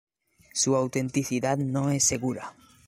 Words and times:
Su 0.55 0.75
autenticidad 0.75 1.59
no 1.59 1.91
es 1.91 2.03
segura. 2.03 2.55